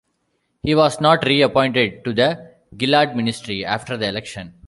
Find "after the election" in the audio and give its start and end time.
3.63-4.55